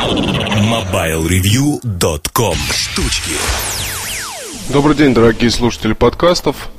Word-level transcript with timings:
MobileReview.com 0.00 2.56
Штучки 2.72 3.32
Добрый 4.70 4.96
день, 4.96 5.12
дорогие 5.12 5.50
слушатели 5.50 5.92
подкастов. 5.92 6.70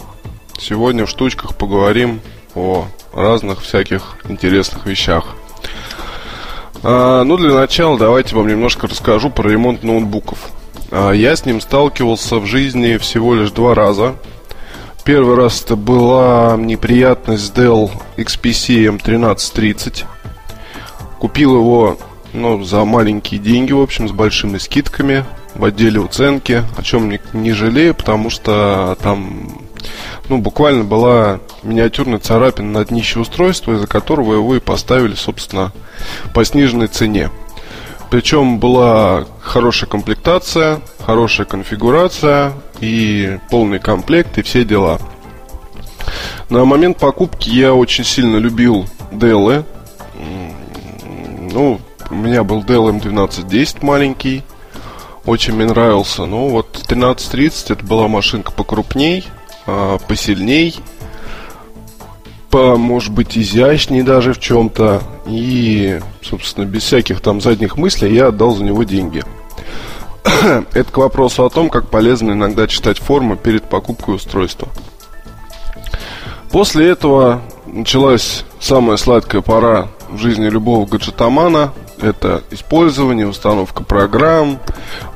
Сегодня 0.57 1.05
в 1.05 1.09
штучках 1.09 1.55
поговорим 1.55 2.21
о 2.55 2.87
разных 3.13 3.61
всяких 3.61 4.15
интересных 4.27 4.87
вещах. 4.87 5.35
А, 6.81 7.23
ну, 7.23 7.37
для 7.37 7.53
начала 7.53 7.99
давайте 7.99 8.35
вам 8.35 8.47
немножко 8.47 8.87
расскажу 8.87 9.29
про 9.29 9.47
ремонт 9.47 9.83
ноутбуков. 9.83 10.49
А, 10.89 11.11
я 11.11 11.35
с 11.35 11.45
ним 11.45 11.61
сталкивался 11.61 12.37
в 12.37 12.47
жизни 12.47 12.97
всего 12.97 13.35
лишь 13.35 13.51
два 13.51 13.75
раза. 13.75 14.15
Первый 15.05 15.35
раз 15.35 15.61
это 15.61 15.75
была 15.75 16.55
неприятность 16.57 17.45
с 17.45 17.51
Dell 17.51 17.91
XPC 18.17 18.97
M1330. 18.97 20.05
Купил 21.19 21.55
его 21.55 21.99
ну, 22.33 22.63
за 22.63 22.85
маленькие 22.85 23.39
деньги, 23.39 23.71
в 23.71 23.81
общем, 23.81 24.07
с 24.07 24.11
большими 24.11 24.57
скидками 24.57 25.25
в 25.55 25.65
отделе 25.65 25.99
уценки, 25.99 26.63
о 26.77 26.83
чем 26.83 27.09
не, 27.09 27.19
не 27.33 27.51
жалею, 27.51 27.93
потому 27.93 28.29
что 28.29 28.97
там 29.01 29.49
ну, 30.29 30.37
буквально 30.37 30.83
была 30.83 31.39
миниатюрная 31.63 32.19
царапина 32.19 32.79
на 32.79 32.85
днище 32.85 33.19
устройства, 33.19 33.73
из-за 33.73 33.87
которого 33.87 34.33
его 34.33 34.55
и 34.55 34.59
поставили, 34.59 35.15
собственно, 35.15 35.71
по 36.33 36.45
сниженной 36.45 36.87
цене. 36.87 37.29
Причем 38.09 38.59
была 38.59 39.25
хорошая 39.41 39.89
комплектация, 39.89 40.81
хорошая 41.05 41.45
конфигурация 41.45 42.53
и 42.79 43.39
полный 43.49 43.79
комплект 43.79 44.37
и 44.37 44.41
все 44.41 44.65
дела. 44.65 44.99
На 46.49 46.65
момент 46.65 46.97
покупки 46.97 47.49
я 47.49 47.73
очень 47.73 48.03
сильно 48.03 48.37
любил 48.37 48.85
Dell. 49.11 49.65
Ну, 51.53 51.79
у 52.11 52.15
меня 52.15 52.43
был 52.43 52.61
Dell 52.61 52.91
M1210 52.99 53.77
маленький. 53.81 54.43
Очень 55.25 55.53
мне 55.55 55.65
нравился. 55.65 56.25
Ну, 56.25 56.49
вот 56.49 56.67
1330 56.85 57.71
это 57.71 57.85
была 57.85 58.07
машинка 58.07 58.51
покрупней, 58.51 59.25
а, 59.65 59.97
посильней, 59.99 60.75
по, 62.49 62.75
может 62.75 63.13
быть, 63.13 63.37
изящней 63.37 64.01
даже 64.01 64.33
в 64.33 64.39
чем-то. 64.39 65.01
И, 65.27 65.99
собственно, 66.21 66.65
без 66.65 66.83
всяких 66.83 67.21
там 67.21 67.39
задних 67.39 67.77
мыслей 67.77 68.13
я 68.13 68.27
отдал 68.27 68.55
за 68.55 68.63
него 68.63 68.83
деньги. 68.83 69.23
Это 70.73 70.91
к 70.91 70.97
вопросу 70.97 71.45
о 71.45 71.49
том, 71.49 71.69
как 71.69 71.89
полезно 71.89 72.31
иногда 72.31 72.67
читать 72.67 72.99
формы 72.99 73.37
перед 73.37 73.63
покупкой 73.63 74.15
устройства. 74.15 74.67
После 76.51 76.89
этого 76.89 77.41
началась 77.65 78.43
самая 78.59 78.97
сладкая 78.97 79.41
пора 79.41 79.87
в 80.09 80.17
жизни 80.17 80.49
любого 80.49 80.85
гаджетомана. 80.85 81.73
Это 82.01 82.43
использование, 82.49 83.27
установка 83.27 83.83
программ. 83.83 84.59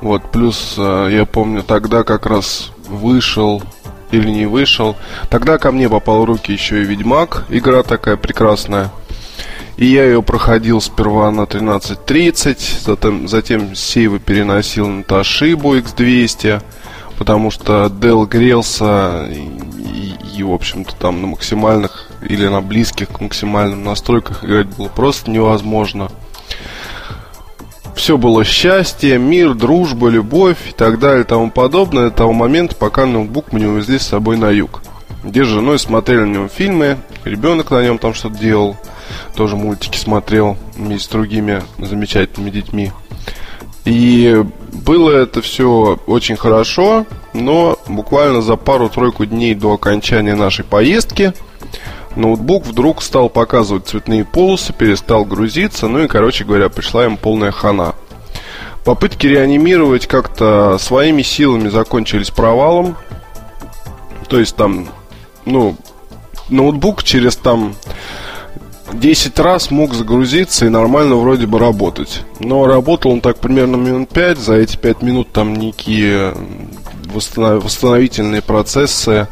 Вот, 0.02 0.32
плюс 0.32 0.76
э, 0.78 1.10
я 1.12 1.26
помню 1.26 1.64
тогда 1.64 2.04
как 2.04 2.28
раз 2.28 2.72
вышел 2.88 3.64
или 4.12 4.30
не 4.30 4.46
вышел. 4.46 4.96
Тогда 5.30 5.58
ко 5.58 5.72
мне 5.72 5.90
попал 5.90 6.22
в 6.22 6.26
руки 6.26 6.54
еще 6.54 6.82
и 6.82 6.86
Ведьмак, 6.86 7.46
игра 7.50 7.84
такая 7.84 8.18
прекрасная. 8.18 8.92
И 9.78 9.88
я 9.88 10.06
ее 10.06 10.22
проходил 10.24 10.80
сперва 10.80 11.32
на 11.32 11.42
13.30, 11.42 12.86
затем, 12.86 13.28
затем 13.28 13.76
сейвы 13.76 14.20
переносил 14.20 14.88
на 14.88 15.02
Toshiba 15.02 15.84
X200, 15.84 16.62
потому 17.18 17.52
что 17.52 17.88
Dell 17.88 18.26
грелся 18.26 19.28
и, 19.30 19.50
и, 19.82 20.38
и, 20.38 20.44
в 20.44 20.54
общем-то, 20.54 20.96
там 20.96 21.22
на 21.22 21.28
максимальных 21.28 22.10
или 22.22 22.48
на 22.48 22.62
близких 22.62 23.10
к 23.10 23.20
максимальным 23.20 23.84
настройках 23.84 24.46
играть 24.46 24.68
было 24.68 24.88
просто 24.88 25.30
невозможно. 25.30 26.10
Все 27.96 28.18
было 28.18 28.44
счастье, 28.44 29.18
мир, 29.18 29.54
дружба, 29.54 30.10
любовь 30.10 30.58
и 30.70 30.74
так 30.74 31.00
далее 31.00 31.22
и 31.22 31.28
тому 31.28 31.50
подобное 31.50 32.10
до 32.10 32.16
того 32.16 32.34
момента, 32.34 32.76
пока 32.76 33.06
ноутбук 33.06 33.52
мы 33.52 33.62
не 33.62 33.66
увезли 33.66 33.98
с 33.98 34.08
собой 34.08 34.38
на 34.38 34.50
юг. 34.50 34.84
Где 35.24 35.46
с 35.46 35.48
женой 35.48 35.80
смотрели 35.80 36.20
на 36.20 36.34
нем 36.34 36.50
фильмы, 36.50 36.98
ребенок 37.24 37.72
на 37.72 37.82
нем 37.82 37.98
там 37.98 38.14
что-то 38.14 38.38
делал, 38.38 38.76
тоже 39.36 39.56
мультики 39.56 39.98
смотрел 39.98 40.58
вместе 40.76 41.06
с 41.06 41.10
другими 41.10 41.64
замечательными 41.80 42.52
детьми. 42.52 42.92
И 43.86 44.44
было 44.74 45.12
это 45.12 45.42
все 45.42 45.98
очень 46.06 46.36
хорошо, 46.36 47.06
но 47.34 47.80
буквально 47.88 48.42
за 48.42 48.58
пару-тройку 48.58 49.26
дней 49.26 49.56
до 49.56 49.74
окончания 49.74 50.36
нашей 50.36 50.66
поездки– 50.66 51.34
ноутбук 52.16 52.66
вдруг 52.66 53.02
стал 53.02 53.30
показывать 53.30 53.88
цветные 53.88 54.26
полосы, 54.26 54.74
перестал 54.74 55.26
грузиться, 55.26 55.88
ну 55.88 56.04
и, 56.04 56.08
короче 56.08 56.44
говоря, 56.44 56.70
пришла 56.70 57.06
им 57.06 57.18
полная 57.18 57.52
хана. 57.52 57.96
Попытки 58.84 59.26
реанимировать 59.26 60.08
как-то 60.08 60.78
своими 60.80 61.24
силами 61.24 61.70
закончились 61.70 62.30
провалом. 62.30 62.96
То 64.28 64.40
есть 64.40 64.56
там, 64.56 64.88
ну, 65.46 65.76
ноутбук 66.50 67.04
через 67.04 67.36
там 67.36 67.76
10 68.94 69.40
раз 69.40 69.72
мог 69.72 69.94
загрузиться 69.94 70.66
и 70.66 70.70
нормально 70.70 71.16
вроде 71.16 71.48
бы 71.48 71.60
работать. 71.60 72.22
Но 72.40 72.68
работал 72.68 73.12
он 73.12 73.22
так 73.22 73.38
примерно 73.40 73.76
минут 73.76 74.10
5. 74.10 74.38
За 74.38 74.54
эти 74.56 74.78
5 74.78 75.02
минут 75.02 75.32
там 75.32 75.56
никакие 75.56 76.34
восстановительные 77.12 78.42
процессы 78.42 79.28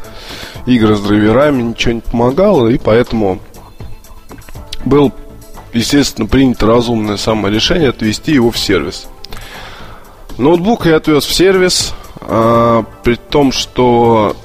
игры 0.66 0.96
с 0.96 1.00
драйверами, 1.00 1.62
ничего 1.62 1.94
не 1.94 2.00
помогало, 2.00 2.68
и 2.68 2.78
поэтому 2.78 3.38
был, 4.84 5.12
естественно, 5.72 6.26
принято 6.26 6.66
разумное 6.66 7.16
самое 7.16 7.54
решение 7.54 7.90
отвести 7.90 8.32
его 8.32 8.50
в 8.50 8.58
сервис. 8.58 9.06
Ноутбук 10.38 10.86
я 10.86 10.96
отвез 10.96 11.24
в 11.24 11.32
сервис, 11.32 11.94
а, 12.20 12.84
при 13.02 13.14
том, 13.14 13.52
что 13.52 14.36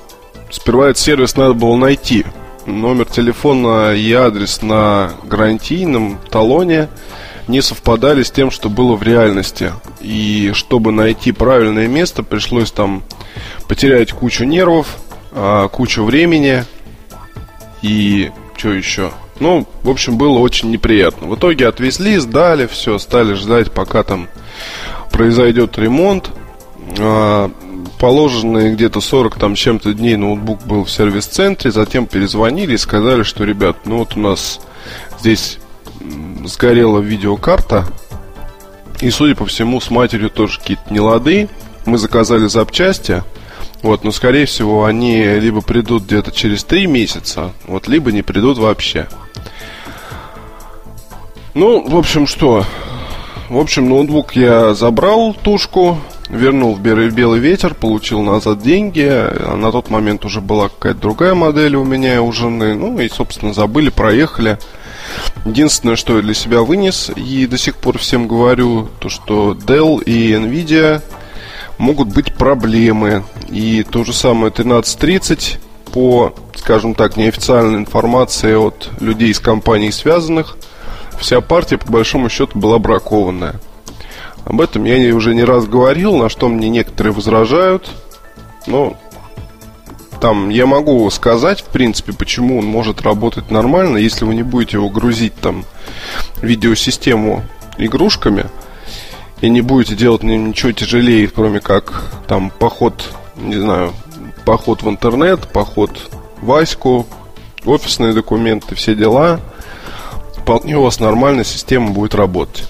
сперва 0.52 0.90
этот 0.90 1.00
сервис 1.00 1.36
надо 1.36 1.54
было 1.54 1.76
найти. 1.76 2.26
Номер 2.66 3.06
телефона 3.06 3.94
и 3.96 4.12
адрес 4.14 4.62
на 4.62 5.14
гарантийном 5.24 6.20
талоне 6.30 6.90
не 7.48 7.62
совпадали 7.62 8.22
с 8.22 8.30
тем, 8.30 8.52
что 8.52 8.70
было 8.70 8.96
в 8.96 9.02
реальности. 9.02 9.74
И 10.02 10.52
чтобы 10.54 10.92
найти 10.92 11.32
правильное 11.32 11.88
место, 11.88 12.22
пришлось 12.22 12.72
там 12.72 13.02
потерять 13.68 14.12
кучу 14.12 14.44
нервов, 14.44 14.98
а, 15.32 15.68
кучу 15.68 16.04
времени 16.04 16.64
и 17.82 18.32
что 18.58 18.74
еще? 18.74 19.12
Ну, 19.40 19.66
в 19.84 19.90
общем, 19.90 20.18
было 20.18 20.40
очень 20.40 20.70
неприятно. 20.70 21.28
В 21.28 21.36
итоге 21.36 21.68
отвезли, 21.68 22.18
сдали, 22.18 22.68
все, 22.68 22.98
стали 22.98 23.34
ждать, 23.34 23.72
пока 23.72 24.04
там 24.04 24.28
произойдет 25.12 25.78
ремонт. 25.78 26.30
А, 27.00 27.50
положенные 28.00 28.74
где-то 28.74 29.02
40 29.02 29.36
там 29.36 29.56
чем-то 29.56 29.94
дней 29.94 30.16
ноутбук 30.16 30.64
был 30.66 30.86
в 30.86 30.92
сервис-центре, 30.92 31.72
затем 31.72 32.06
перезвонили 32.06 32.74
и 32.74 32.78
сказали, 32.78 33.24
что, 33.24 33.44
ребят, 33.44 33.78
ну 33.86 34.00
вот 34.00 34.16
у 34.16 34.20
нас 34.20 34.60
здесь 35.20 35.60
сгорела 36.46 37.00
видеокарта, 37.00 37.86
и, 39.02 39.10
судя 39.10 39.36
по 39.36 39.46
всему, 39.46 39.80
с 39.80 39.90
матерью 39.90 40.30
тоже 40.30 40.60
какие-то 40.60 40.94
нелады. 40.94 41.50
Мы 41.86 41.98
заказали 41.98 42.48
запчасти, 42.48 43.24
вот, 43.82 44.04
но 44.04 44.12
скорее 44.12 44.46
всего 44.46 44.86
они 44.86 45.24
либо 45.24 45.62
придут 45.62 46.04
где-то 46.04 46.32
через 46.32 46.64
три 46.64 46.88
месяца, 46.88 47.54
вот, 47.66 47.88
либо 47.88 48.12
не 48.12 48.22
придут 48.22 48.58
вообще. 48.58 49.08
Ну, 51.54 51.88
в 51.88 51.98
общем, 51.98 52.28
что? 52.28 52.66
В 53.50 53.58
общем, 53.58 53.90
ноутбук 53.90 54.36
я 54.36 54.76
забрал 54.76 55.34
тушку, 55.34 55.98
вернул 56.30 56.76
в 56.76 56.82
белый 56.82 57.40
ветер, 57.40 57.74
получил 57.74 58.22
назад 58.22 58.62
деньги. 58.62 59.08
А 59.10 59.56
на 59.56 59.72
тот 59.72 59.90
момент 59.90 60.24
уже 60.26 60.40
была 60.40 60.70
какая-то 60.70 61.00
другая 61.00 61.34
модель 61.34 61.76
у 61.76 61.84
меня 61.84 62.22
у 62.22 62.32
жены. 62.32 62.76
Ну 62.76 63.00
и, 63.00 63.10
собственно, 63.10 63.54
забыли, 63.54 63.90
проехали. 63.90 64.60
Единственное, 65.46 65.96
что 65.96 66.18
я 66.18 66.22
для 66.22 66.36
себя 66.36 66.62
вынес, 66.62 67.10
и 67.16 67.48
до 67.48 67.58
сих 67.58 67.76
пор 67.78 67.98
всем 67.98 68.28
говорю, 68.28 68.90
то 69.00 69.10
что 69.10 69.54
Dell 69.54 70.04
и 70.04 70.34
Nvidia 70.34 71.02
могут 71.80 72.10
быть 72.10 72.36
проблемы. 72.36 73.24
И 73.50 73.84
то 73.90 74.04
же 74.04 74.14
самое 74.14 74.52
1330 74.52 75.58
по, 75.92 76.36
скажем 76.54 76.94
так, 76.94 77.18
неофициальной 77.18 77.80
информации 77.80 78.54
от 78.54 78.92
людей 79.00 79.30
из 79.30 79.40
компаний 79.40 79.92
связанных, 79.92 80.56
вся 81.20 81.42
партия, 81.42 81.80
по 81.80 81.92
большому 81.92 82.30
счету, 82.30 82.60
была 82.60 82.78
бракованная. 82.78 83.60
Об 84.46 84.62
этом 84.62 84.84
я 84.84 85.16
уже 85.16 85.34
не 85.34 85.44
раз 85.44 85.66
говорил, 85.66 86.16
на 86.16 86.30
что 86.30 86.48
мне 86.48 86.70
некоторые 86.70 87.14
возражают. 87.14 87.90
Но 88.68 88.96
там 90.22 90.50
я 90.50 90.66
могу 90.66 91.10
сказать, 91.10 91.62
в 91.62 91.66
принципе, 91.66 92.14
почему 92.14 92.60
он 92.60 92.66
может 92.66 93.02
работать 93.02 93.50
нормально, 93.52 93.98
если 93.98 94.26
вы 94.26 94.36
не 94.36 94.44
будете 94.44 94.78
его 94.78 94.90
грузить 94.90 95.34
там 95.36 95.66
видеосистему 96.42 97.44
игрушками– 97.78 98.46
и 99.42 99.50
не 99.50 99.62
будете 99.62 99.96
делать 99.96 100.24
ничего 100.24 100.72
тяжелее, 100.72 101.28
кроме 101.28 101.60
как 101.60 102.04
там 102.28 102.52
поход, 102.52 103.14
не 103.38 103.56
знаю, 103.56 103.94
поход 104.46 104.84
в 104.84 104.90
интернет, 104.90 105.48
поход 105.50 105.92
в 106.42 106.52
Аську, 106.52 107.06
офисные 107.66 108.14
документы, 108.14 108.76
все 108.76 108.96
дела, 108.96 109.40
вполне 110.38 110.78
у 110.78 110.84
вас 110.84 111.00
нормальная 111.00 111.44
система 111.44 111.92
будет 111.92 112.16
работать. 112.16 112.68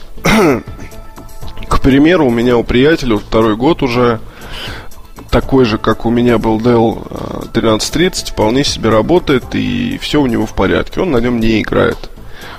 примеру, 1.89 2.27
у 2.27 2.29
меня 2.29 2.55
у 2.55 2.63
приятеля 2.63 3.17
второй 3.17 3.55
год 3.55 3.81
уже 3.81 4.19
такой 5.31 5.65
же, 5.65 5.79
как 5.79 6.05
у 6.05 6.11
меня 6.11 6.37
был 6.37 6.59
Dell 6.59 7.03
1330, 7.49 8.29
вполне 8.29 8.63
себе 8.63 8.89
работает 8.89 9.55
и 9.55 9.97
все 9.97 10.21
у 10.21 10.27
него 10.27 10.45
в 10.45 10.53
порядке. 10.53 11.01
Он 11.01 11.09
на 11.09 11.17
нем 11.17 11.39
не 11.39 11.61
играет. 11.61 11.97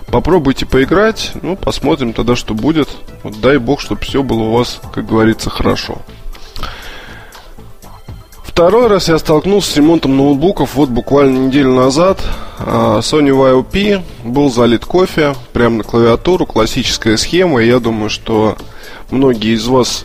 Попробуйте 0.08 0.66
поиграть, 0.66 1.30
ну, 1.42 1.54
посмотрим 1.54 2.12
тогда, 2.12 2.34
что 2.34 2.54
будет. 2.54 2.88
Вот 3.22 3.40
дай 3.40 3.58
бог, 3.58 3.80
чтобы 3.80 4.00
все 4.02 4.22
было 4.22 4.44
у 4.44 4.52
вас, 4.52 4.80
как 4.92 5.06
говорится, 5.06 5.50
хорошо. 5.50 5.98
Второй 8.60 8.88
раз 8.88 9.08
я 9.08 9.18
столкнулся 9.18 9.72
с 9.72 9.76
ремонтом 9.76 10.16
ноутбуков 10.16 10.74
вот 10.74 10.90
буквально 10.90 11.46
неделю 11.46 11.72
назад. 11.72 12.20
А, 12.58 12.98
Sony 12.98 13.30
YOP 13.30 14.02
был 14.24 14.50
залит 14.50 14.84
кофе 14.84 15.34
прямо 15.52 15.78
на 15.78 15.82
клавиатуру, 15.82 16.44
классическая 16.44 17.16
схема. 17.16 17.60
Я 17.60 17.78
думаю, 17.80 18.10
что 18.10 18.56
многие 19.10 19.54
из 19.54 19.66
вас 19.66 20.04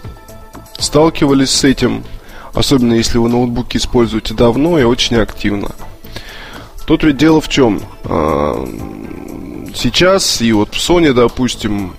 сталкивались 0.77 1.49
с 1.49 1.63
этим, 1.65 2.03
особенно 2.53 2.93
если 2.93 3.17
вы 3.17 3.27
ноутбуки 3.27 3.77
используете 3.77 4.33
давно 4.33 4.79
и 4.79 4.83
очень 4.83 5.17
активно. 5.17 5.71
Тут 6.85 7.03
ведь 7.03 7.17
дело 7.17 7.41
в 7.41 7.49
чем? 7.49 7.81
А, 8.05 8.65
сейчас 9.73 10.41
и 10.41 10.53
вот 10.53 10.73
в 10.73 10.77
Sony, 10.77 11.11
допустим, 11.11 11.95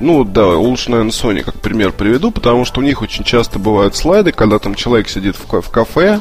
ну 0.00 0.24
да, 0.24 0.48
лучше, 0.48 0.90
наверное, 0.90 1.12
Sony 1.12 1.42
как 1.42 1.60
пример 1.60 1.92
приведу, 1.92 2.30
потому 2.30 2.64
что 2.64 2.80
у 2.80 2.82
них 2.82 3.02
очень 3.02 3.22
часто 3.22 3.58
бывают 3.58 3.94
слайды, 3.94 4.32
когда 4.32 4.58
там 4.58 4.74
человек 4.74 5.08
сидит 5.08 5.36
в, 5.36 5.60
в 5.60 5.70
кафе, 5.70 6.20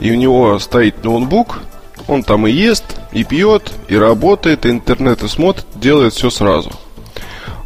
и 0.00 0.10
у 0.10 0.14
него 0.14 0.58
стоит 0.58 1.04
ноутбук, 1.04 1.60
он 2.08 2.22
там 2.22 2.46
и 2.46 2.50
ест, 2.50 2.84
и 3.12 3.24
пьет, 3.24 3.72
и 3.88 3.96
работает, 3.96 4.66
и 4.66 4.70
интернет, 4.70 5.22
и 5.22 5.28
смотрит, 5.28 5.66
делает 5.74 6.14
все 6.14 6.30
сразу. 6.30 6.72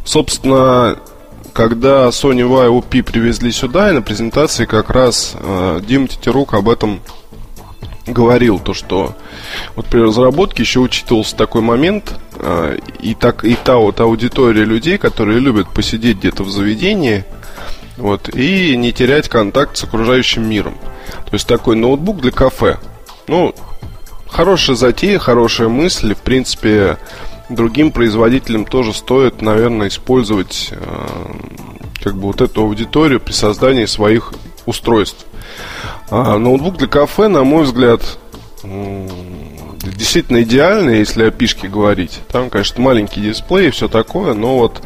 Собственно, 0.05 0.99
когда 1.53 2.07
Sony 2.09 2.41
YOP 2.41 3.03
привезли 3.03 3.51
сюда, 3.51 3.89
и 3.89 3.93
на 3.93 4.01
презентации 4.01 4.65
как 4.65 4.89
раз 4.89 5.33
э, 5.35 5.81
Дим 5.87 6.07
Тетерук 6.07 6.53
об 6.53 6.67
этом 6.67 6.99
говорил, 8.05 8.59
то 8.59 8.73
что 8.73 9.15
вот 9.75 9.85
при 9.85 9.99
разработке 9.99 10.63
еще 10.63 10.79
учитывался 10.79 11.35
такой 11.35 11.61
момент, 11.61 12.19
и, 12.99 13.15
так, 13.15 13.43
и 13.43 13.55
та 13.55 13.77
вот 13.77 13.99
аудитория 13.99 14.65
людей, 14.65 14.97
которые 14.97 15.39
любят 15.39 15.69
посидеть 15.69 16.17
где-то 16.17 16.43
в 16.43 16.49
заведении, 16.49 17.25
вот, 17.97 18.29
и 18.33 18.75
не 18.75 18.91
терять 18.91 19.29
контакт 19.29 19.77
с 19.77 19.83
окружающим 19.83 20.49
миром. 20.49 20.75
То 21.25 21.33
есть 21.33 21.47
такой 21.47 21.75
ноутбук 21.75 22.21
для 22.21 22.31
кафе. 22.31 22.77
Ну, 23.27 23.53
хорошая 24.27 24.75
затея, 24.75 25.19
хорошая 25.19 25.67
мысль. 25.67 26.15
В 26.15 26.21
принципе, 26.21 26.97
другим 27.49 27.91
производителям 27.91 28.65
тоже 28.65 28.93
стоит, 28.93 29.41
наверное, 29.41 29.87
использовать 29.87 30.69
э, 30.71 31.07
как 32.03 32.15
бы 32.15 32.27
вот 32.27 32.41
эту 32.41 32.61
аудиторию 32.61 33.19
при 33.19 33.31
создании 33.31 33.85
своих 33.85 34.33
устройств. 34.65 35.25
А 36.09 36.37
ноутбук 36.37 36.77
для 36.77 36.87
кафе, 36.87 37.27
на 37.27 37.43
мой 37.43 37.63
взгляд, 37.63 38.01
действительно 39.83 40.43
идеальный, 40.43 40.99
если 40.99 41.23
о 41.23 41.31
пишке 41.31 41.67
говорить. 41.67 42.19
Там, 42.31 42.49
конечно, 42.49 42.81
маленький 42.81 43.21
дисплей 43.21 43.67
и 43.67 43.71
все 43.71 43.87
такое, 43.87 44.33
но 44.33 44.57
вот 44.57 44.81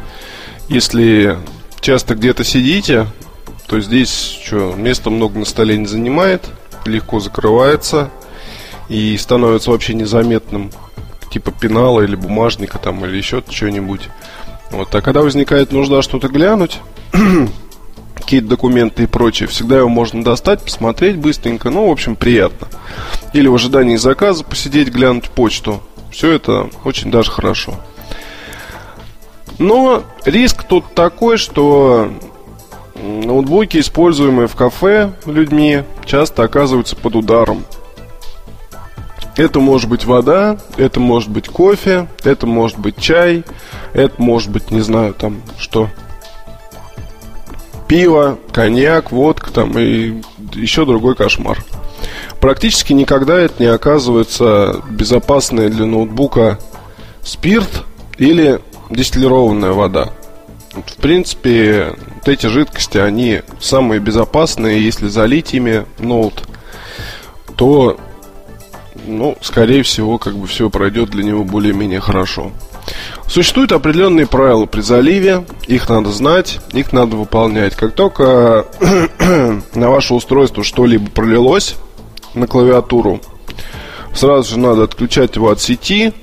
если 0.69 1.37
часто 1.79 2.15
где-то 2.15 2.43
сидите, 2.43 3.07
то 3.67 3.79
здесь 3.79 4.39
что, 4.45 4.73
места 4.75 5.09
много 5.09 5.39
на 5.39 5.45
столе 5.45 5.77
не 5.77 5.85
занимает, 5.85 6.45
легко 6.85 7.19
закрывается 7.19 8.09
и 8.89 9.17
становится 9.17 9.71
вообще 9.71 9.93
незаметным, 9.93 10.71
типа 11.31 11.51
пенала 11.51 12.01
или 12.01 12.15
бумажника 12.15 12.77
там 12.77 13.05
или 13.05 13.17
еще 13.17 13.43
что-нибудь. 13.49 14.09
Вот, 14.71 14.93
а 14.93 15.01
когда 15.01 15.21
возникает 15.21 15.71
нужда 15.71 16.01
что-то 16.01 16.27
глянуть, 16.27 16.79
какие-то 18.27 18.49
документы 18.49 19.03
и 19.03 19.07
прочее, 19.07 19.47
всегда 19.47 19.77
его 19.77 19.87
можно 19.87 20.21
достать, 20.21 20.61
посмотреть 20.61 21.15
быстренько, 21.15 21.69
ну, 21.69 21.87
в 21.87 21.91
общем, 21.91 22.17
приятно. 22.17 22.67
Или 23.31 23.47
в 23.47 23.55
ожидании 23.55 23.95
заказа 23.95 24.43
посидеть, 24.43 24.89
глянуть 24.89 25.29
почту. 25.29 25.81
Все 26.11 26.31
это 26.31 26.69
очень 26.83 27.09
даже 27.09 27.31
хорошо. 27.31 27.75
Но 29.59 30.03
риск 30.25 30.63
тут 30.63 30.93
такой, 30.93 31.37
что 31.37 32.11
ноутбуки, 33.01 33.77
используемые 33.77 34.49
в 34.49 34.57
кафе 34.57 35.13
людьми, 35.25 35.83
часто 36.03 36.43
оказываются 36.43 36.97
под 36.97 37.15
ударом. 37.15 37.63
Это 39.37 39.61
может 39.61 39.89
быть 39.89 40.03
вода, 40.03 40.57
это 40.75 40.99
может 40.99 41.29
быть 41.29 41.47
кофе, 41.47 42.09
это 42.25 42.45
может 42.45 42.77
быть 42.77 42.97
чай, 42.97 43.45
это 43.93 44.21
может 44.21 44.49
быть, 44.49 44.69
не 44.69 44.81
знаю, 44.81 45.13
там 45.13 45.41
что. 45.57 45.89
Пиво, 47.87 48.37
коньяк, 48.51 49.11
водка 49.11 49.51
там 49.51 49.77
и 49.77 50.21
еще 50.53 50.85
другой 50.85 51.15
кошмар. 51.15 51.63
Практически 52.41 52.93
никогда 52.93 53.39
это 53.39 53.63
не 53.63 53.69
оказывается 53.69 54.81
безопасная 54.89 55.69
для 55.69 55.85
ноутбука 55.85 56.59
спирт 57.23 57.85
или 58.17 58.59
дистиллированная 58.89 59.71
вода. 59.71 60.09
В 60.73 60.95
принципе, 60.97 61.95
вот 62.15 62.27
эти 62.27 62.47
жидкости, 62.47 62.97
они 62.97 63.41
самые 63.59 63.99
безопасные. 63.99 64.83
Если 64.83 65.07
залить 65.07 65.53
ими 65.53 65.85
ноут, 65.97 66.43
то 67.55 67.97
ну, 69.07 69.37
скорее 69.41 69.83
всего, 69.83 70.17
как 70.17 70.35
бы 70.35 70.47
все 70.47 70.69
пройдет 70.69 71.09
для 71.09 71.23
него 71.23 71.43
более-менее 71.43 71.99
хорошо. 71.99 72.51
Существуют 73.27 73.71
определенные 73.71 74.25
правила 74.25 74.65
при 74.65 74.81
заливе, 74.81 75.45
их 75.67 75.89
надо 75.89 76.11
знать, 76.11 76.59
их 76.71 76.93
надо 76.93 77.17
выполнять. 77.17 77.75
Как 77.75 77.93
только 77.93 78.65
на 79.75 79.89
ваше 79.89 80.13
устройство 80.13 80.63
что-либо 80.63 81.09
пролилось 81.09 81.75
на 82.33 82.47
клавиатуру, 82.47 83.19
сразу 84.13 84.51
же 84.51 84.59
надо 84.59 84.83
отключать 84.83 85.35
его 85.35 85.49
от 85.49 85.59
сети, 85.59 86.13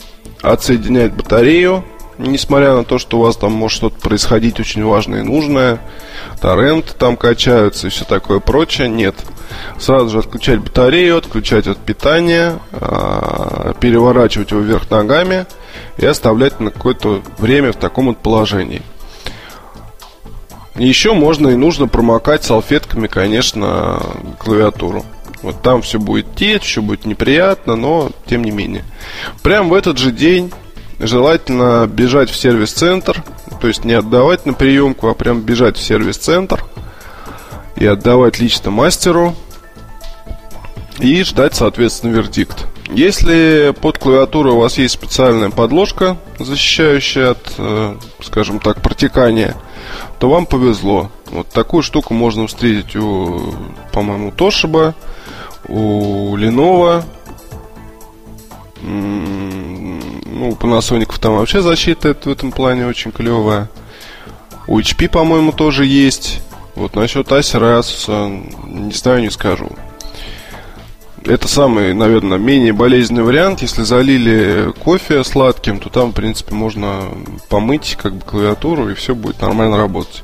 отсоединять 0.40 1.12
батарею, 1.12 1.84
несмотря 2.18 2.74
на 2.74 2.84
то, 2.84 2.98
что 2.98 3.18
у 3.18 3.22
вас 3.22 3.36
там 3.36 3.52
может 3.52 3.76
что-то 3.76 4.00
происходить 4.00 4.60
очень 4.60 4.84
важное 4.84 5.20
и 5.20 5.24
нужное, 5.24 5.80
торренты 6.40 6.92
там 6.98 7.16
качаются 7.16 7.88
и 7.88 7.90
все 7.90 8.04
такое 8.04 8.40
прочее, 8.40 8.88
нет. 8.88 9.14
Сразу 9.78 10.08
же 10.08 10.18
отключать 10.20 10.60
батарею, 10.60 11.18
отключать 11.18 11.66
от 11.66 11.78
питания, 11.78 12.58
а, 12.72 13.74
переворачивать 13.80 14.50
его 14.50 14.60
вверх 14.60 14.90
ногами 14.90 15.46
и 15.96 16.06
оставлять 16.06 16.60
на 16.60 16.70
какое-то 16.70 17.22
время 17.38 17.72
в 17.72 17.76
таком 17.76 18.06
вот 18.06 18.18
положении. 18.18 18.82
Еще 20.76 21.12
можно 21.14 21.48
и 21.48 21.56
нужно 21.56 21.86
промокать 21.86 22.42
салфетками, 22.42 23.06
конечно, 23.06 24.02
клавиатуру. 24.38 25.04
Вот 25.42 25.62
там 25.62 25.82
все 25.82 25.98
будет 25.98 26.34
течь, 26.34 26.64
все 26.64 26.82
будет 26.82 27.04
неприятно, 27.04 27.76
но 27.76 28.10
тем 28.26 28.42
не 28.42 28.50
менее. 28.50 28.84
Прям 29.42 29.68
в 29.68 29.74
этот 29.74 29.98
же 29.98 30.10
день 30.10 30.52
желательно 30.98 31.86
бежать 31.86 32.30
в 32.30 32.36
сервис-центр, 32.36 33.22
то 33.60 33.68
есть 33.68 33.84
не 33.84 33.92
отдавать 33.92 34.46
на 34.46 34.54
приемку, 34.54 35.08
а 35.08 35.14
прям 35.14 35.42
бежать 35.42 35.76
в 35.76 35.82
сервис-центр 35.82 36.64
и 37.76 37.86
отдавать 37.86 38.38
лично 38.38 38.70
мастеру 38.70 39.36
и 40.98 41.22
ждать, 41.22 41.54
соответственно, 41.54 42.12
вердикт. 42.12 42.66
Если 42.90 43.74
под 43.80 43.98
клавиатурой 43.98 44.52
у 44.52 44.58
вас 44.58 44.78
есть 44.78 44.94
специальная 44.94 45.50
подложка, 45.50 46.18
защищающая 46.38 47.30
от, 47.30 47.54
э, 47.56 47.96
скажем 48.22 48.60
так, 48.60 48.82
протекания, 48.82 49.56
то 50.18 50.28
вам 50.28 50.46
повезло. 50.46 51.10
Вот 51.30 51.48
такую 51.48 51.82
штуку 51.82 52.14
можно 52.14 52.46
встретить 52.46 52.94
у, 52.96 53.54
по-моему, 53.92 54.30
Toshiba, 54.30 54.94
у 55.66 56.36
Lenovo, 56.36 57.02
ну, 58.82 60.50
у 60.50 60.52
Panasonic 60.52 61.18
там 61.18 61.36
вообще 61.36 61.62
защита 61.62 62.14
в 62.14 62.28
этом 62.28 62.52
плане 62.52 62.86
очень 62.86 63.12
клевая. 63.12 63.70
У 64.66 64.78
HP, 64.78 65.08
по-моему, 65.08 65.52
тоже 65.52 65.86
есть. 65.86 66.42
Вот 66.74 66.96
насчет 66.96 67.28
Acer 67.28 67.80
Asus, 67.80 68.10
не 68.66 68.92
знаю, 68.92 69.22
не 69.22 69.30
скажу. 69.30 69.70
Это 71.24 71.48
самый, 71.48 71.94
наверное, 71.94 72.36
менее 72.36 72.74
болезненный 72.74 73.22
вариант. 73.22 73.62
Если 73.62 73.82
залили 73.82 74.72
кофе 74.84 75.24
сладким, 75.24 75.80
то 75.80 75.88
там, 75.88 76.10
в 76.10 76.14
принципе, 76.14 76.54
можно 76.54 77.04
помыть 77.48 77.96
как 78.00 78.14
бы 78.14 78.20
клавиатуру, 78.20 78.90
и 78.90 78.94
все 78.94 79.14
будет 79.14 79.40
нормально 79.40 79.78
работать. 79.78 80.22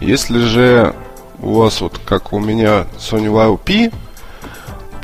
Если 0.00 0.38
же 0.38 0.94
у 1.40 1.52
вас, 1.54 1.82
вот 1.82 2.00
как 2.06 2.32
у 2.32 2.38
меня 2.38 2.86
Sony 2.98 3.26
Vaio 3.26 3.58
P, 3.58 3.90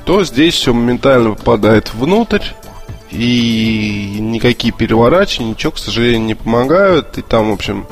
то 0.07 0.25
здесь 0.25 0.55
все 0.55 0.73
моментально 0.73 1.35
попадает 1.35 1.93
внутрь, 1.93 2.43
и 3.11 4.19
никакие 4.21 4.73
переворачивания, 4.73 5.53
ничего, 5.53 5.73
к 5.73 5.79
сожалению, 5.79 6.27
не 6.27 6.35
помогают. 6.35 7.19
И 7.19 7.23
там, 7.23 7.51
в 7.51 7.53
общем, 7.53 7.87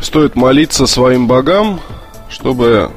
стоит 0.00 0.36
молиться 0.36 0.86
своим 0.86 1.26
богам, 1.26 1.80
чтобы, 2.28 2.90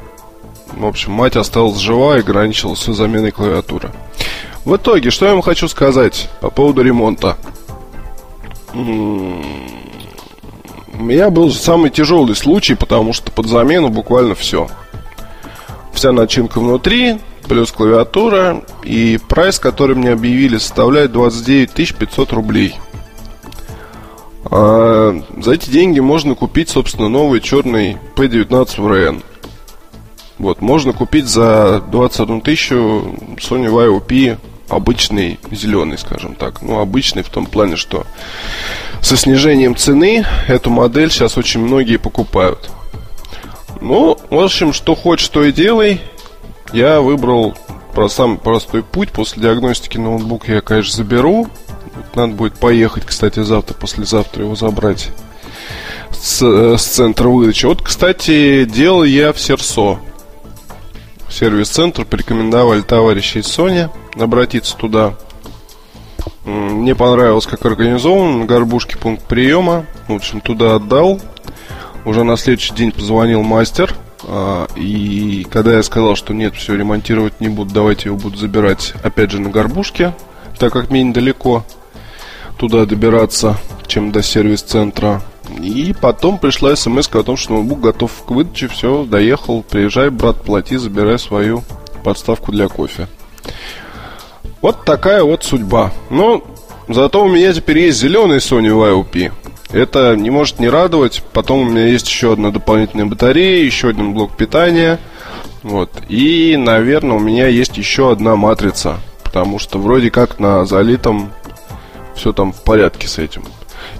в 0.72 0.86
общем, 0.86 1.12
мать 1.12 1.36
осталась 1.36 1.78
жива 1.78 2.16
и 2.16 2.20
ограничилась 2.20 2.80
все 2.80 2.92
заменой 2.92 3.30
клавиатуры. 3.30 3.90
В 4.64 4.76
итоге, 4.76 5.10
что 5.10 5.26
я 5.26 5.32
вам 5.32 5.42
хочу 5.42 5.68
сказать 5.68 6.28
по 6.40 6.50
поводу 6.50 6.82
ремонта. 6.82 7.36
У 8.72 8.78
меня 11.02 11.30
был 11.30 11.50
самый 11.50 11.90
тяжелый 11.90 12.36
случай, 12.36 12.74
потому 12.74 13.12
что 13.12 13.32
под 13.32 13.46
замену 13.46 13.88
буквально 13.88 14.34
все. 14.34 14.68
Вся 15.92 16.12
начинка 16.12 16.60
внутри, 16.60 17.18
плюс 17.48 17.72
клавиатура, 17.72 18.62
и 18.84 19.18
прайс, 19.28 19.58
который 19.58 19.96
мне 19.96 20.12
объявили, 20.12 20.58
составляет 20.58 21.12
29 21.12 21.96
500 21.96 22.32
рублей. 22.32 22.76
А 24.44 25.20
за 25.38 25.52
эти 25.52 25.70
деньги 25.70 26.00
можно 26.00 26.34
купить, 26.34 26.68
собственно, 26.68 27.08
новый 27.08 27.40
черный 27.40 27.96
P19 28.14 28.76
VRN. 28.76 29.22
Вот, 30.40 30.62
можно 30.62 30.94
купить 30.94 31.26
за 31.26 31.82
21 31.92 32.40
тысячу 32.40 33.14
Sony 33.36 33.68
YOP 33.68 34.38
обычный 34.70 35.38
зеленый, 35.50 35.98
скажем 35.98 36.34
так. 36.34 36.62
Ну, 36.62 36.80
обычный 36.80 37.22
в 37.22 37.28
том 37.28 37.44
плане, 37.44 37.76
что 37.76 38.06
со 39.02 39.18
снижением 39.18 39.76
цены 39.76 40.24
эту 40.48 40.70
модель 40.70 41.10
сейчас 41.10 41.36
очень 41.36 41.60
многие 41.60 41.98
покупают. 41.98 42.70
Ну, 43.82 44.16
в 44.30 44.38
общем, 44.38 44.72
что 44.72 44.94
хочешь, 44.94 45.28
то 45.28 45.44
и 45.44 45.52
делай. 45.52 46.00
Я 46.72 47.02
выбрал 47.02 47.54
про 47.92 48.08
самый 48.08 48.38
простой 48.38 48.82
путь. 48.82 49.10
После 49.10 49.42
диагностики 49.42 49.98
ноутбук 49.98 50.48
я, 50.48 50.62
конечно, 50.62 50.96
заберу. 50.96 51.48
Надо 52.14 52.32
будет 52.32 52.54
поехать, 52.54 53.04
кстати, 53.04 53.42
завтра, 53.42 53.74
послезавтра 53.74 54.44
его 54.44 54.54
забрать 54.54 55.10
с, 56.10 56.40
э, 56.40 56.78
с 56.78 56.82
центра 56.82 57.28
выдачи. 57.28 57.66
Вот, 57.66 57.82
кстати, 57.82 58.64
делал 58.64 59.04
я 59.04 59.34
в 59.34 59.38
Серсо 59.38 59.98
сервис-центр 61.30 62.04
порекомендовали 62.04 62.82
товарищи 62.82 63.38
из 63.38 63.46
Sony 63.46 63.90
обратиться 64.14 64.76
туда. 64.76 65.14
Мне 66.44 66.94
понравилось, 66.94 67.46
как 67.46 67.64
организован 67.64 68.40
на 68.40 68.44
горбушке 68.46 68.98
пункт 68.98 69.24
приема. 69.24 69.86
В 70.08 70.14
общем, 70.14 70.40
туда 70.40 70.74
отдал. 70.76 71.20
Уже 72.04 72.24
на 72.24 72.36
следующий 72.36 72.74
день 72.74 72.92
позвонил 72.92 73.42
мастер. 73.42 73.94
А, 74.24 74.66
и 74.76 75.46
когда 75.50 75.74
я 75.74 75.82
сказал, 75.82 76.16
что 76.16 76.34
нет, 76.34 76.54
все 76.54 76.76
ремонтировать 76.76 77.40
не 77.40 77.48
буду, 77.48 77.72
давайте 77.72 78.08
его 78.08 78.18
буду 78.18 78.36
забирать 78.36 78.94
опять 79.02 79.30
же 79.30 79.40
на 79.40 79.50
горбушке, 79.50 80.14
так 80.58 80.72
как 80.72 80.90
мне 80.90 81.02
недалеко 81.02 81.64
туда 82.58 82.84
добираться, 82.84 83.56
чем 83.86 84.12
до 84.12 84.22
сервис-центра. 84.22 85.22
И 85.58 85.94
потом 86.00 86.38
пришла 86.38 86.74
смс 86.76 87.08
о 87.12 87.22
том, 87.22 87.36
что 87.36 87.54
ноутбук 87.54 87.80
готов 87.80 88.12
к 88.26 88.30
выдаче, 88.30 88.68
все, 88.68 89.04
доехал, 89.04 89.62
приезжай, 89.62 90.10
брат, 90.10 90.42
плати, 90.42 90.76
забирай 90.76 91.18
свою 91.18 91.64
подставку 92.02 92.52
для 92.52 92.68
кофе. 92.68 93.08
Вот 94.62 94.84
такая 94.84 95.22
вот 95.22 95.44
судьба. 95.44 95.92
Но 96.10 96.42
зато 96.88 97.24
у 97.24 97.28
меня 97.28 97.52
теперь 97.52 97.78
есть 97.78 97.98
зеленый 97.98 98.38
Sony 98.38 98.68
YOP. 98.68 99.32
Это 99.72 100.16
не 100.16 100.30
может 100.30 100.58
не 100.58 100.68
радовать. 100.68 101.22
Потом 101.32 101.60
у 101.60 101.64
меня 101.64 101.86
есть 101.86 102.08
еще 102.08 102.32
одна 102.32 102.50
дополнительная 102.50 103.06
батарея, 103.06 103.64
еще 103.64 103.88
один 103.88 104.12
блок 104.12 104.36
питания. 104.36 104.98
Вот. 105.62 105.90
И, 106.08 106.56
наверное, 106.58 107.16
у 107.16 107.20
меня 107.20 107.46
есть 107.46 107.76
еще 107.78 108.10
одна 108.10 108.36
матрица. 108.36 108.98
Потому 109.22 109.58
что 109.58 109.78
вроде 109.78 110.10
как 110.10 110.40
на 110.40 110.64
залитом 110.64 111.30
все 112.14 112.32
там 112.32 112.52
в 112.52 112.62
порядке 112.62 113.06
с 113.06 113.18
этим. 113.18 113.44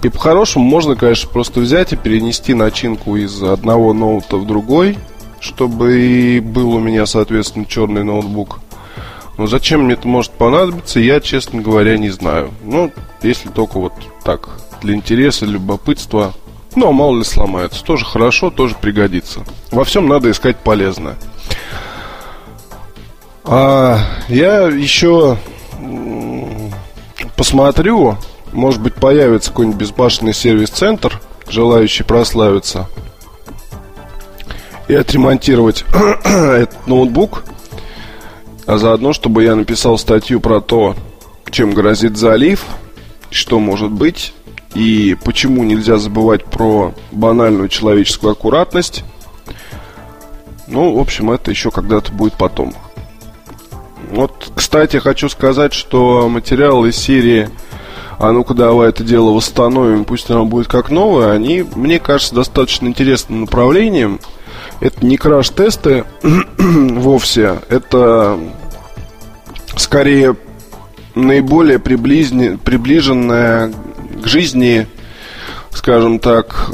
И 0.03 0.09
по-хорошему 0.09 0.65
можно, 0.65 0.95
конечно, 0.95 1.29
просто 1.29 1.59
взять 1.59 1.93
и 1.93 1.95
перенести 1.95 2.53
начинку 2.53 3.17
из 3.17 3.41
одного 3.43 3.93
ноута 3.93 4.37
в 4.37 4.47
другой, 4.47 4.97
чтобы 5.39 6.41
был 6.43 6.73
у 6.73 6.79
меня, 6.79 7.05
соответственно, 7.05 7.65
черный 7.65 8.03
ноутбук. 8.03 8.59
Но 9.37 9.47
зачем 9.47 9.83
мне 9.83 9.93
это 9.93 10.07
может 10.07 10.31
понадобиться, 10.31 10.99
я, 10.99 11.19
честно 11.19 11.61
говоря, 11.61 11.97
не 11.97 12.09
знаю. 12.09 12.51
Ну, 12.63 12.91
если 13.21 13.49
только 13.49 13.79
вот 13.79 13.93
так, 14.23 14.49
для 14.81 14.95
интереса, 14.95 15.45
любопытства. 15.45 16.33
Ну, 16.75 16.89
а 16.89 16.91
мало 16.91 17.17
ли 17.17 17.23
сломается. 17.23 17.83
Тоже 17.83 18.05
хорошо, 18.05 18.49
тоже 18.49 18.75
пригодится. 18.79 19.41
Во 19.71 19.83
всем 19.83 20.07
надо 20.07 20.31
искать 20.31 20.57
полезное. 20.57 21.15
А 23.43 23.99
я 24.29 24.67
еще 24.67 25.37
посмотрю 27.35 28.17
может 28.51 28.81
быть, 28.81 28.95
появится 28.95 29.49
какой-нибудь 29.49 29.79
безбашенный 29.79 30.33
сервис-центр, 30.33 31.21
желающий 31.47 32.03
прославиться, 32.03 32.87
и 34.87 34.95
отремонтировать 34.95 35.85
этот 36.23 36.87
ноутбук, 36.87 37.43
а 38.65 38.77
заодно, 38.77 39.13
чтобы 39.13 39.43
я 39.43 39.55
написал 39.55 39.97
статью 39.97 40.39
про 40.39 40.61
то, 40.61 40.95
чем 41.49 41.73
грозит 41.73 42.17
залив, 42.17 42.63
что 43.29 43.59
может 43.59 43.91
быть, 43.91 44.33
и 44.73 45.17
почему 45.23 45.63
нельзя 45.63 45.97
забывать 45.97 46.45
про 46.45 46.93
банальную 47.11 47.69
человеческую 47.69 48.31
аккуратность. 48.31 49.03
Ну, 50.67 50.93
в 50.93 50.99
общем, 50.99 51.31
это 51.31 51.51
еще 51.51 51.71
когда-то 51.71 52.11
будет 52.13 52.33
потом. 52.33 52.73
Вот, 54.09 54.51
кстати, 54.55 54.97
хочу 54.97 55.29
сказать, 55.29 55.73
что 55.73 56.27
материал 56.29 56.85
из 56.85 56.97
серии 56.97 57.49
а 58.21 58.31
ну-ка 58.31 58.53
давай 58.53 58.89
это 58.89 59.03
дело 59.03 59.31
восстановим, 59.31 60.05
пусть 60.05 60.29
оно 60.29 60.45
будет 60.45 60.67
как 60.67 60.91
новое, 60.91 61.31
они, 61.31 61.65
мне 61.75 61.97
кажется, 61.97 62.35
достаточно 62.35 62.85
интересным 62.85 63.41
направлением. 63.41 64.19
Это 64.79 65.03
не 65.03 65.17
краш-тесты 65.17 66.05
вовсе, 66.57 67.61
это 67.67 68.37
скорее 69.75 70.37
наиболее 71.15 71.79
приблизне, 71.79 72.59
приближенная 72.63 73.73
к 74.23 74.27
жизни, 74.27 74.85
скажем 75.71 76.19
так, 76.19 76.69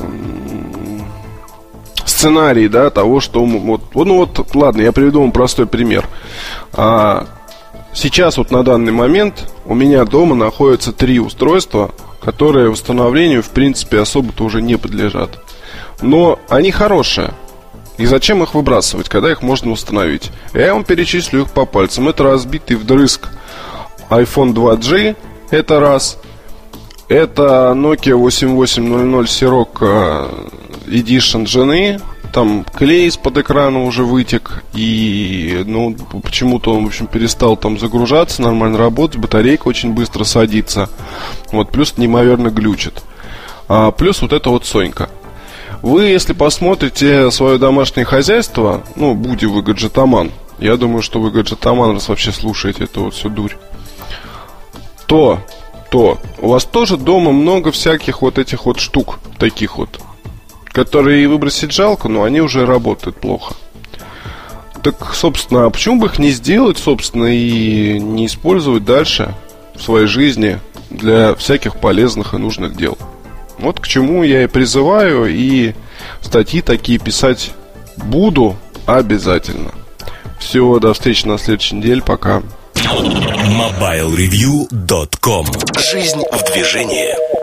сценарий, 2.04 2.68
да, 2.68 2.90
того, 2.90 3.22
что 3.22 3.46
вот, 3.46 3.96
ну 3.96 4.18
вот, 4.18 4.54
ладно, 4.54 4.82
я 4.82 4.92
приведу 4.92 5.22
вам 5.22 5.32
простой 5.32 5.66
пример. 5.66 6.06
А, 6.74 7.26
Сейчас 7.98 8.38
вот 8.38 8.52
на 8.52 8.64
данный 8.64 8.92
момент 8.92 9.52
у 9.68 9.76
меня 9.76 10.06
дома 10.06 10.34
находятся 10.34 10.94
три 10.94 11.20
устройства, 11.20 11.92
которые 12.22 12.70
восстановлению 12.70 13.44
в 13.44 13.50
принципе 13.50 14.00
особо-то 14.00 14.46
уже 14.46 14.62
не 14.62 14.78
подлежат. 14.78 15.40
Но 16.02 16.40
они 16.50 16.72
хорошие. 16.72 17.34
И 17.98 18.06
зачем 18.06 18.44
их 18.44 18.54
выбрасывать, 18.54 19.10
когда 19.10 19.32
их 19.32 19.42
можно 19.42 19.72
установить? 19.72 20.32
Я 20.54 20.74
вам 20.74 20.84
перечислю 20.84 21.42
их 21.42 21.52
по 21.52 21.66
пальцам. 21.66 22.08
Это 22.08 22.24
разбитый 22.24 22.78
вдрызг 22.78 23.28
iPhone 24.10 24.54
2G, 24.54 25.16
это 25.50 25.80
раз. 25.80 26.18
Это 27.10 27.74
Nokia 27.76 28.16
8800 28.16 29.26
Sirocco 29.26 30.52
Edition 30.86 31.46
жены, 31.48 32.00
там 32.38 32.64
клей 32.66 33.08
из-под 33.08 33.40
экрана 33.40 33.84
уже 33.84 34.04
вытек, 34.04 34.64
и 34.76 35.64
ну, 35.66 35.96
почему-то 36.22 36.72
он, 36.72 36.84
в 36.84 36.88
общем, 36.90 37.08
перестал 37.08 37.58
там 37.58 37.80
загружаться, 37.80 38.44
нормально 38.44 38.78
работать, 38.78 39.20
батарейка 39.20 39.68
очень 39.68 39.94
быстро 39.94 40.24
садится. 40.24 40.88
Вот, 41.52 41.72
плюс 41.72 41.98
неимоверно 41.98 42.50
глючит. 42.50 43.02
А, 43.68 43.90
плюс 43.90 44.22
вот 44.22 44.34
это 44.34 44.52
вот 44.52 44.68
Сонька. 44.68 45.10
Вы, 45.82 46.10
если 46.10 46.34
посмотрите 46.34 47.32
свое 47.32 47.58
домашнее 47.58 48.06
хозяйство, 48.06 48.84
ну, 48.96 49.16
будь 49.16 49.44
вы 49.44 49.64
гаджетоман, 49.64 50.32
я 50.60 50.78
думаю, 50.78 51.02
что 51.02 51.20
вы 51.20 51.32
гаджетоман, 51.32 51.94
раз 51.94 52.08
вообще 52.08 52.32
слушаете 52.32 52.84
эту 52.84 53.06
вот 53.06 53.16
всю 53.16 53.30
дурь, 53.30 53.56
то, 55.08 55.40
то 55.90 56.20
у 56.38 56.50
вас 56.50 56.66
тоже 56.66 56.98
дома 56.98 57.32
много 57.32 57.72
всяких 57.72 58.22
вот 58.22 58.38
этих 58.38 58.68
вот 58.68 58.80
штук, 58.80 59.18
таких 59.40 59.80
вот, 59.80 60.00
которые 60.78 61.28
выбросить 61.28 61.72
жалко, 61.72 62.08
но 62.08 62.24
они 62.24 62.40
уже 62.40 62.68
работают 62.68 63.20
плохо. 63.20 63.56
Так, 64.84 65.16
собственно, 65.16 65.66
а 65.66 65.72
почему 65.72 66.00
бы 66.00 66.06
их 66.06 66.20
не 66.20 66.30
сделать, 66.30 66.78
собственно, 66.78 67.26
и 67.26 67.98
не 67.98 68.28
использовать 68.28 68.86
дальше 68.86 69.34
в 69.74 69.82
своей 69.82 70.06
жизни 70.06 70.60
для 70.92 71.34
всяких 71.34 71.78
полезных 71.78 72.36
и 72.36 72.38
нужных 72.38 72.78
дел? 72.78 72.96
Вот 73.58 73.80
к 73.80 73.88
чему 73.88 74.22
я 74.22 74.44
и 74.44 74.48
призываю, 74.48 75.26
и 75.26 75.74
статьи 76.22 76.62
такие 76.62 77.00
писать 77.00 77.54
буду 77.96 78.56
обязательно. 78.86 79.72
Всего 80.38 80.80
до 80.80 80.94
встречи 80.94 81.26
на 81.26 81.40
следующей 81.40 81.78
неделе. 81.78 82.04
Пока. 82.04 82.44
MobileReview.com 82.76 85.48
Жизнь 85.92 86.22
в 86.32 86.54
движении. 86.54 87.37